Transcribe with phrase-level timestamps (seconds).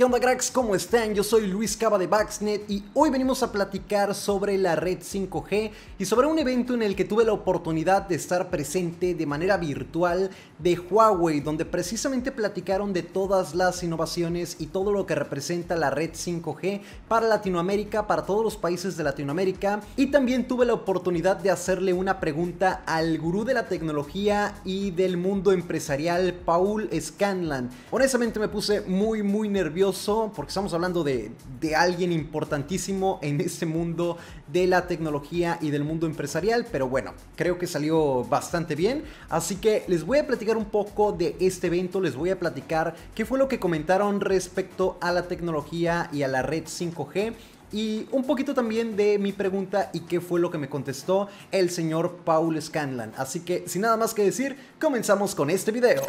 [0.00, 0.50] ¿Qué onda cracks?
[0.50, 1.14] ¿Cómo están?
[1.14, 5.72] Yo soy Luis Cava de Baxnet y hoy venimos a platicar sobre la red 5G
[5.98, 9.58] y sobre un evento en el que tuve la oportunidad de estar presente de manera
[9.58, 15.76] virtual de Huawei, donde precisamente platicaron de todas las innovaciones y todo lo que representa
[15.76, 20.72] la red 5G para Latinoamérica, para todos los países de Latinoamérica y también tuve la
[20.72, 26.88] oportunidad de hacerle una pregunta al gurú de la tecnología y del mundo empresarial, Paul
[26.98, 27.68] Scanlan.
[27.90, 29.89] Honestamente me puse muy muy nervioso
[30.34, 31.32] porque estamos hablando de,
[31.76, 34.16] alguien importantísimo en este mundo
[34.46, 39.56] de la tecnología y del mundo empresarial, pero bueno, creo que salió bastante bien, así
[39.56, 43.24] que les voy a platicar un poco de este evento, les voy a platicar qué
[43.24, 47.34] fue lo que comentaron respecto a la tecnología y a la red 5G
[47.72, 51.70] y un poquito también de mi pregunta y qué fue lo que me contestó el
[51.70, 53.12] señor Paul Scanlan.
[53.16, 56.02] Así que sin nada más que decir, comenzamos con este video.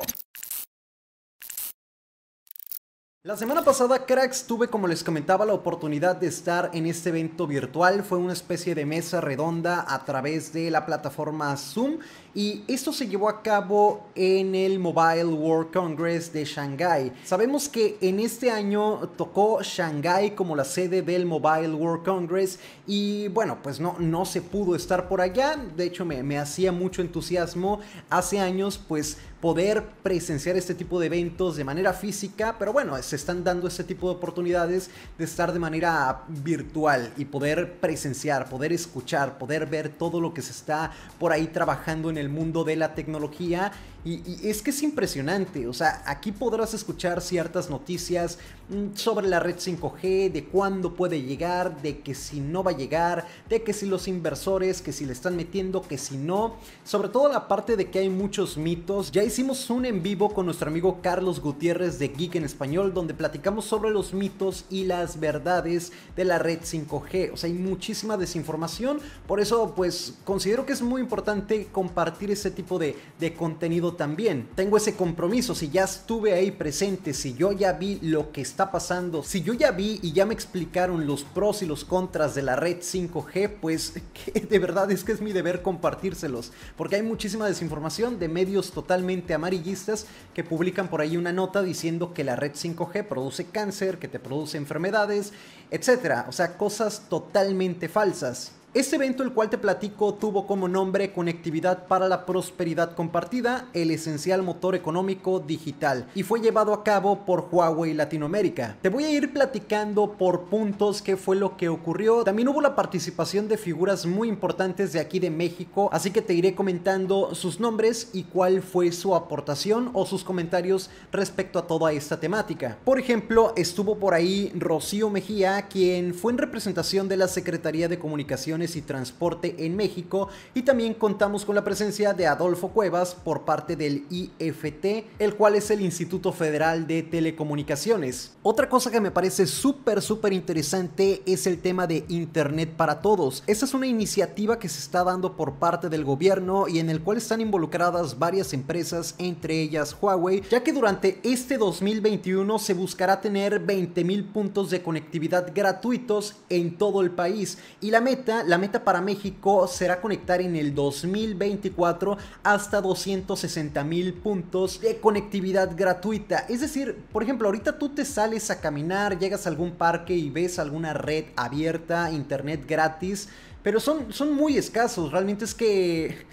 [3.23, 7.45] La semana pasada, cracks, tuve como les comentaba la oportunidad de estar en este evento
[7.45, 8.03] virtual.
[8.03, 11.99] Fue una especie de mesa redonda a través de la plataforma Zoom
[12.33, 17.11] y esto se llevó a cabo en el Mobile World Congress de Shanghai.
[17.25, 23.27] Sabemos que en este año tocó Shanghai como la sede del Mobile World Congress y
[23.29, 25.57] bueno, pues no, no se pudo estar por allá.
[25.75, 31.07] De hecho, me, me hacía mucho entusiasmo hace años pues poder presenciar este tipo de
[31.07, 35.51] eventos de manera física, pero bueno, se están dando este tipo de oportunidades de estar
[35.51, 40.91] de manera virtual y poder presenciar, poder escuchar, poder ver todo lo que se está
[41.19, 45.73] por ahí trabajando en el mundo de la tecnología y, es que es impresionante, o
[45.73, 51.81] sea, aquí podrás escuchar ciertas noticias mm, sobre la red 5G, de cuándo puede llegar,
[51.83, 55.13] de que si no va a llegar, de que si los inversores, que si le
[55.13, 59.11] están metiendo, que si no, sobre todo la parte de que hay muchos mitos.
[59.11, 63.13] Ya hicimos un en vivo con nuestro amigo Carlos Gutiérrez de Geek en Español, donde
[63.13, 68.17] platicamos sobre los mitos y las verdades de la red 5G, o sea, hay muchísima
[68.17, 73.90] desinformación, por eso pues considero que es muy importante compartir ese tipo de, de contenido
[73.93, 74.47] también.
[74.55, 78.71] Tengo ese compromiso, si ya estuve ahí presente, si yo ya vi lo que está
[78.71, 82.41] pasando, si yo ya vi y ya me explicaron los pros y los contras de
[82.41, 83.93] la red 5G, pues
[84.49, 89.33] de verdad es que es mi deber compartírselos, porque hay muchísima desinformación de medios totalmente
[89.33, 94.07] amarillistas que publican por ahí una nota diciendo que la red 5G produce cáncer, que
[94.07, 95.33] te produce enfermedades,
[95.69, 98.53] etcétera, o sea, cosas totalmente falsas.
[98.73, 103.91] Este evento, el cual te platico, tuvo como nombre Conectividad para la Prosperidad Compartida, el
[103.91, 108.77] esencial motor económico digital, y fue llevado a cabo por Huawei Latinoamérica.
[108.81, 112.23] Te voy a ir platicando por puntos qué fue lo que ocurrió.
[112.23, 116.33] También hubo la participación de figuras muy importantes de aquí de México, así que te
[116.33, 121.91] iré comentando sus nombres y cuál fue su aportación o sus comentarios respecto a toda
[121.91, 122.77] esta temática.
[122.85, 127.99] Por ejemplo, estuvo por ahí Rocío Mejía, quien fue en representación de la Secretaría de
[127.99, 133.41] Comunicación y Transporte en México y también contamos con la presencia de Adolfo Cuevas por
[133.41, 138.33] parte del IFT, el cual es el Instituto Federal de Telecomunicaciones.
[138.43, 143.43] Otra cosa que me parece súper súper interesante es el tema de Internet para Todos.
[143.47, 147.01] Esta es una iniciativa que se está dando por parte del gobierno y en el
[147.01, 153.21] cual están involucradas varias empresas, entre ellas Huawei, ya que durante este 2021 se buscará
[153.21, 158.83] tener 20.000 puntos de conectividad gratuitos en todo el país y la meta la meta
[158.83, 166.39] para México será conectar en el 2024 hasta 260 mil puntos de conectividad gratuita.
[166.49, 170.29] Es decir, por ejemplo, ahorita tú te sales a caminar, llegas a algún parque y
[170.29, 173.29] ves alguna red abierta, internet gratis,
[173.63, 175.13] pero son, son muy escasos.
[175.13, 176.25] Realmente es que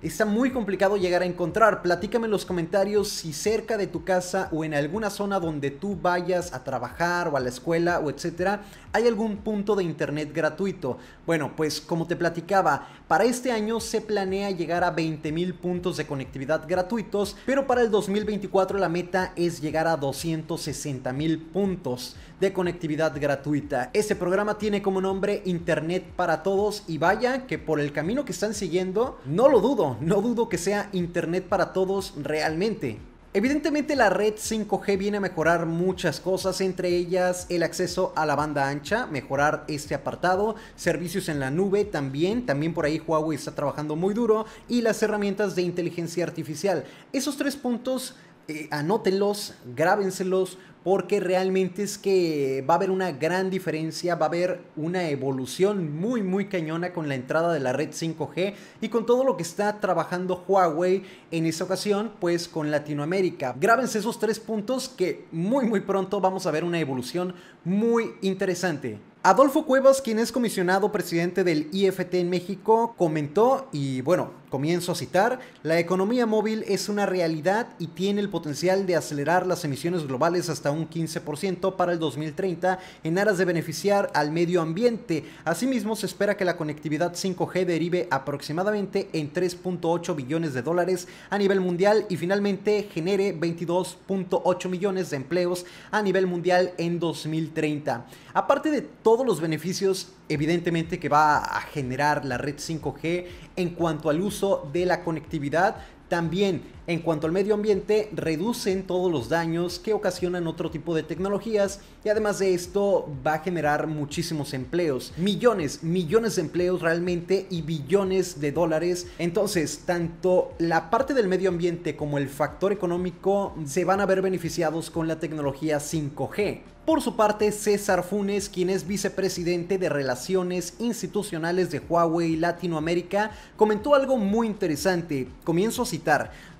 [0.00, 1.82] está muy complicado llegar a encontrar.
[1.82, 5.96] Platícame en los comentarios si cerca de tu casa o en alguna zona donde tú
[6.00, 10.98] vayas a trabajar o a la escuela o etcétera, hay algún punto de internet gratuito.
[11.26, 15.96] Bueno, pues como te platicaba, para este año se planea llegar a 20 mil puntos
[15.96, 22.16] de conectividad gratuitos, pero para el 2024 la meta es llegar a 260 mil puntos
[22.40, 23.90] de conectividad gratuita.
[23.92, 28.32] Este programa tiene como nombre Internet para Todos y vaya que por el camino que
[28.32, 32.98] están siguiendo, no lo dudo, no dudo que sea Internet para Todos realmente.
[33.34, 38.34] Evidentemente la red 5G viene a mejorar muchas cosas, entre ellas el acceso a la
[38.34, 43.54] banda ancha, mejorar este apartado, servicios en la nube también, también por ahí Huawei está
[43.54, 46.84] trabajando muy duro y las herramientas de inteligencia artificial.
[47.12, 48.14] Esos tres puntos
[48.50, 54.28] eh, anótenlos, grábenselos, porque realmente es que va a haber una gran diferencia, va a
[54.28, 59.06] haber una evolución muy muy cañona con la entrada de la red 5G y con
[59.06, 63.54] todo lo que está trabajando Huawei en esta ocasión, pues con Latinoamérica.
[63.58, 67.34] Grábense esos tres puntos que muy muy pronto vamos a ver una evolución
[67.64, 68.98] muy interesante.
[69.24, 74.94] Adolfo Cuevas, quien es comisionado presidente del IFT en México, comentó, y bueno, comienzo a
[74.94, 80.06] citar, la economía móvil es una realidad y tiene el potencial de acelerar las emisiones
[80.06, 85.24] globales hasta un 15% para el 2030 en aras de beneficiar al medio ambiente.
[85.44, 91.38] Asimismo, se espera que la conectividad 5G derive aproximadamente en 3.8 billones de dólares a
[91.38, 98.06] nivel mundial y finalmente genere 22.8 millones de empleos a nivel mundial en 2030.
[98.34, 104.10] Aparte de todos los beneficios evidentemente que va a generar la red 5G en cuanto
[104.10, 104.37] al uso
[104.72, 105.76] de la conectividad,
[106.08, 111.02] también en cuanto al medio ambiente, reducen todos los daños que ocasionan otro tipo de
[111.02, 117.46] tecnologías y además de esto va a generar muchísimos empleos, millones, millones de empleos realmente
[117.50, 119.06] y billones de dólares.
[119.18, 124.22] Entonces, tanto la parte del medio ambiente como el factor económico se van a ver
[124.22, 126.62] beneficiados con la tecnología 5G.
[126.88, 133.94] Por su parte, César Funes, quien es vicepresidente de Relaciones Institucionales de Huawei Latinoamérica, comentó
[133.94, 135.28] algo muy interesante.
[135.44, 135.84] Comienzo.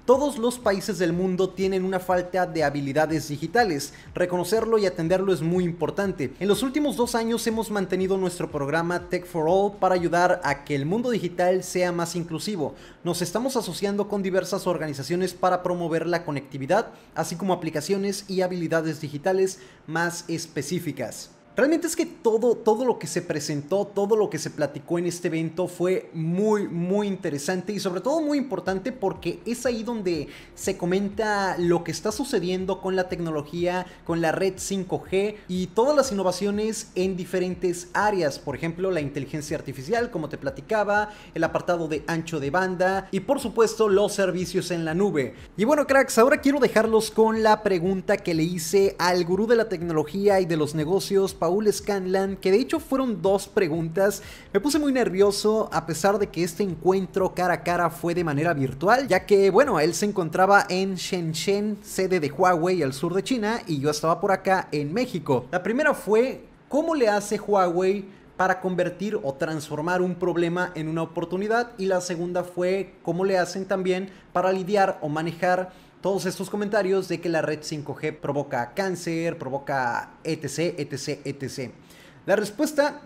[0.09, 3.93] Todos los países del mundo tienen una falta de habilidades digitales.
[4.15, 6.33] Reconocerlo y atenderlo es muy importante.
[6.41, 10.65] En los últimos dos años hemos mantenido nuestro programa Tech for All para ayudar a
[10.65, 12.75] que el mundo digital sea más inclusivo.
[13.05, 19.03] Nos estamos asociando con diversas organizaciones para promover la conectividad, así como aplicaciones y habilidades
[19.03, 21.33] digitales más específicas.
[21.59, 25.07] Realmente es que todo, todo lo que se presentó, todo lo que se platicó en
[25.07, 30.29] este evento fue muy, muy interesante y sobre todo muy importante porque es ahí donde
[30.55, 35.97] se comenta lo que está sucediendo con la tecnología, con la red 5G y todas
[35.97, 38.39] las innovaciones en diferentes áreas.
[38.39, 43.19] Por ejemplo, la inteligencia artificial, como te platicaba, el apartado de ancho de banda y
[43.19, 45.35] por supuesto los servicios en la nube.
[45.57, 49.57] Y bueno, cracks, ahora quiero dejarlos con la pregunta que le hice al gurú de
[49.57, 51.35] la tecnología y de los negocios,
[51.71, 54.23] Scanlan, que de hecho fueron dos preguntas.
[54.53, 58.25] Me puse muy nervioso a pesar de que este encuentro cara a cara fue de
[58.25, 63.15] manera virtual, ya que bueno, él se encontraba en Shenzhen, sede de Huawei al sur
[63.15, 65.47] de China, y yo estaba por acá en México.
[65.51, 68.19] La primera fue, ¿cómo le hace Huawei?
[68.39, 73.37] para convertir o transformar un problema en una oportunidad y la segunda fue cómo le
[73.37, 78.73] hacen también para lidiar o manejar todos estos comentarios de que la red 5G provoca
[78.75, 81.73] cáncer, provoca etc, etc, etc.
[82.27, 83.01] La respuesta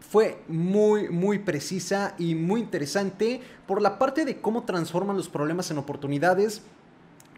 [0.00, 5.70] fue muy, muy precisa y muy interesante por la parte de cómo transforman los problemas
[5.70, 6.62] en oportunidades.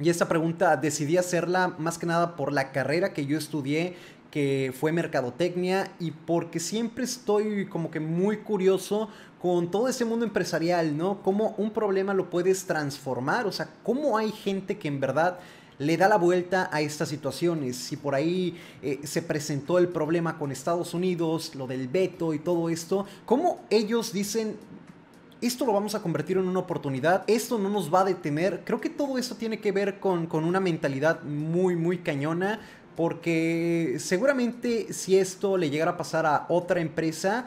[0.00, 3.96] Y esta pregunta decidí hacerla más que nada por la carrera que yo estudié,
[4.34, 9.08] que fue mercadotecnia, y porque siempre estoy como que muy curioso
[9.40, 11.22] con todo ese mundo empresarial, ¿no?
[11.22, 15.38] Cómo un problema lo puedes transformar, o sea, cómo hay gente que en verdad
[15.78, 17.76] le da la vuelta a estas situaciones.
[17.76, 22.40] Si por ahí eh, se presentó el problema con Estados Unidos, lo del veto y
[22.40, 24.56] todo esto, cómo ellos dicen,
[25.40, 28.62] esto lo vamos a convertir en una oportunidad, esto no nos va a detener.
[28.64, 32.58] Creo que todo eso tiene que ver con, con una mentalidad muy, muy cañona,
[32.96, 37.46] porque seguramente si esto le llegara a pasar a otra empresa,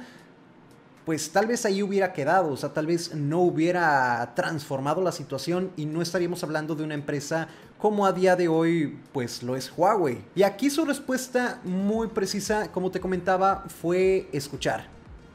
[1.05, 5.71] pues tal vez ahí hubiera quedado, o sea, tal vez no hubiera transformado la situación
[5.77, 7.47] y no estaríamos hablando de una empresa
[7.77, 10.21] como a día de hoy pues lo es Huawei.
[10.35, 14.87] Y aquí su respuesta muy precisa, como te comentaba, fue escuchar.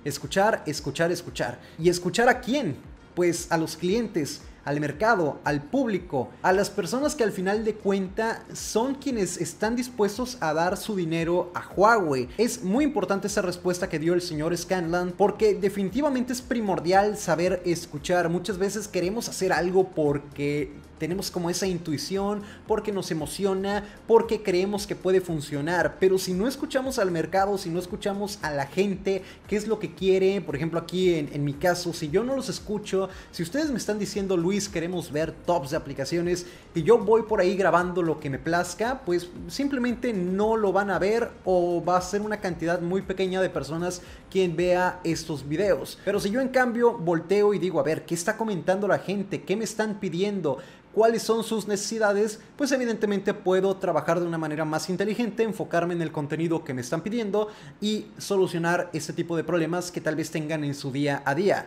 [0.04, 1.58] Escuchar, escuchar, escuchar.
[1.78, 2.76] ¿Y escuchar a quién?
[3.14, 7.74] Pues a los clientes al mercado, al público, a las personas que al final de
[7.74, 12.28] cuenta son quienes están dispuestos a dar su dinero a Huawei.
[12.38, 17.62] Es muy importante esa respuesta que dio el señor Scanlan porque definitivamente es primordial saber
[17.64, 18.28] escuchar.
[18.28, 24.86] Muchas veces queremos hacer algo porque tenemos como esa intuición, porque nos emociona, porque creemos
[24.86, 25.96] que puede funcionar.
[25.98, 29.80] Pero si no escuchamos al mercado, si no escuchamos a la gente, qué es lo
[29.80, 33.72] que quiere, por ejemplo aquí en, mi caso, si yo no los escucho, si ustedes
[33.72, 38.00] me están diciendo, Luis, queremos ver tops de aplicaciones y yo voy por ahí grabando
[38.00, 42.20] lo que me plazca, pues simplemente no lo van a ver o va a ser
[42.20, 45.98] una cantidad muy pequeña de personas quien vea estos videos.
[46.04, 49.42] Pero si yo en cambio volteo y digo, a ver, ¿qué está comentando la gente?
[49.42, 50.58] ¿Qué me están pidiendo?
[50.94, 56.02] Cuáles son sus necesidades, pues evidentemente puedo trabajar de una manera más inteligente, enfocarme en
[56.02, 57.48] el contenido que me están pidiendo
[57.80, 61.66] y solucionar este tipo de problemas que tal vez tengan en su día a día.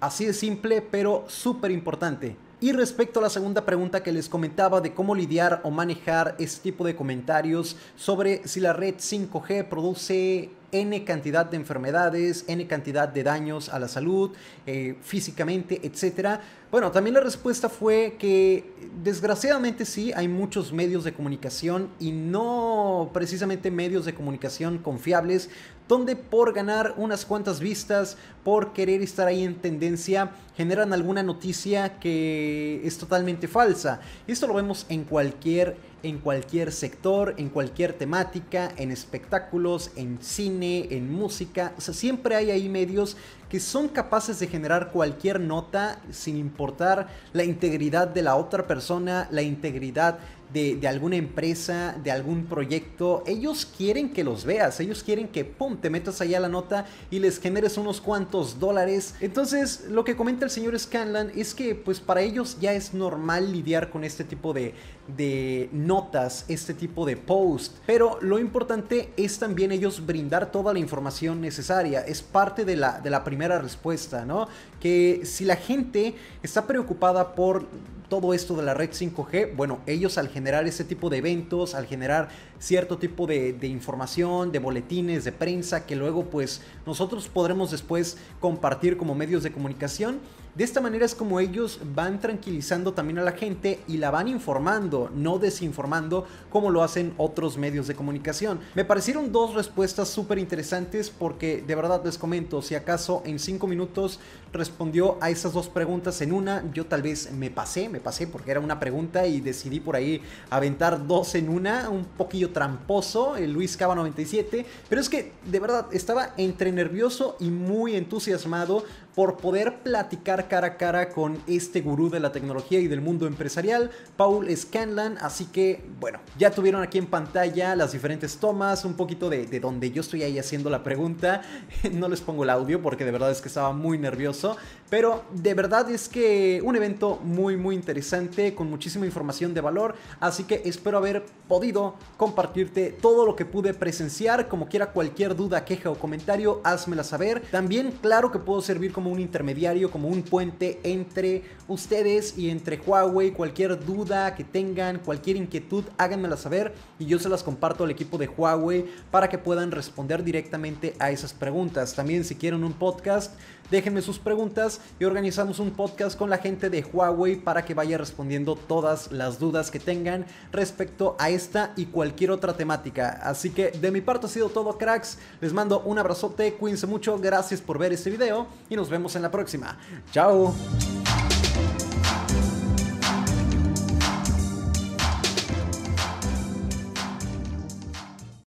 [0.00, 2.36] Así de simple, pero súper importante.
[2.60, 6.70] Y respecto a la segunda pregunta que les comentaba de cómo lidiar o manejar este
[6.70, 13.08] tipo de comentarios sobre si la red 5G produce N cantidad de enfermedades, N cantidad
[13.08, 14.32] de daños a la salud,
[14.66, 16.40] eh, físicamente, etc.
[16.70, 18.72] Bueno, también la respuesta fue que
[19.02, 25.48] desgraciadamente sí, hay muchos medios de comunicación y no precisamente medios de comunicación confiables,
[25.88, 31.98] donde por ganar unas cuantas vistas, por querer estar ahí en tendencia, generan alguna noticia
[31.98, 34.00] que es totalmente falsa.
[34.26, 40.88] Esto lo vemos en cualquier en cualquier sector, en cualquier temática, en espectáculos, en cine,
[40.90, 41.72] en música.
[41.76, 43.16] O sea, siempre hay ahí medios
[43.48, 49.26] que son capaces de generar cualquier nota sin importar la integridad de la otra persona,
[49.30, 50.18] la integridad
[50.52, 55.76] de, alguna empresa, de algún proyecto, ellos quieren que los veas, ellos quieren que, pum,
[55.76, 59.14] te metas allá la nota y les generes unos cuantos dólares.
[59.20, 63.52] Entonces, lo que comenta el señor Scanlan es que, pues para ellos ya es normal
[63.52, 64.74] lidiar con este tipo de,
[65.16, 67.76] de notas, este tipo de post.
[67.86, 72.00] Pero lo importante es también ellos brindar toda la información necesaria.
[72.00, 74.48] Es parte de la, de la primera respuesta, ¿no?
[74.80, 77.66] Que si la gente está preocupada por
[78.08, 81.86] todo esto de la red 5G, bueno, ellos al generar ese tipo de eventos, al
[81.86, 87.70] generar cierto tipo de, de, información, de boletines, de prensa, que luego pues nosotros podremos
[87.70, 90.20] después compartir como medios de comunicación,
[90.58, 94.26] de esta manera es como ellos van tranquilizando también a la gente y la van
[94.26, 98.58] informando, no desinformando como lo hacen otros medios de comunicación.
[98.74, 103.68] Me parecieron dos respuestas súper interesantes porque de verdad les comento, si acaso en cinco
[103.68, 104.18] minutos
[104.52, 108.50] respondió a esas dos preguntas en una, yo tal vez me pasé, me pasé porque
[108.50, 113.52] era una pregunta y decidí por ahí aventar dos en una, un poquillo tramposo, el
[113.52, 118.82] Luis Cava 97, pero es que de verdad estaba entre nervioso y muy entusiasmado
[119.18, 123.26] por poder platicar cara a cara con este gurú de la tecnología y del mundo
[123.26, 125.18] empresarial, Paul Scanlan.
[125.18, 129.58] Así que, bueno, ya tuvieron aquí en pantalla las diferentes tomas, un poquito de, de
[129.58, 131.42] donde yo estoy ahí haciendo la pregunta.
[131.90, 134.56] No les pongo el audio porque de verdad es que estaba muy nervioso,
[134.88, 139.96] pero de verdad es que un evento muy, muy interesante, con muchísima información de valor.
[140.20, 144.46] Así que espero haber podido compartirte todo lo que pude presenciar.
[144.46, 147.42] Como quiera, cualquier duda, queja o comentario, házmela saber.
[147.50, 153.32] También, claro que puedo servir un intermediario, como un puente entre ustedes y entre Huawei.
[153.32, 158.18] Cualquier duda que tengan, cualquier inquietud, háganmela saber y yo se las comparto al equipo
[158.18, 161.94] de Huawei para que puedan responder directamente a esas preguntas.
[161.94, 163.34] También si quieren un podcast,
[163.70, 167.98] déjenme sus preguntas y organizamos un podcast con la gente de Huawei para que vaya
[167.98, 173.20] respondiendo todas las dudas que tengan respecto a esta y cualquier otra temática.
[173.22, 177.18] Así que de mi parte ha sido todo cracks, les mando un abrazote, cuídense mucho,
[177.18, 179.78] gracias por ver este video y nos vemos en la próxima.
[180.12, 180.54] Chao.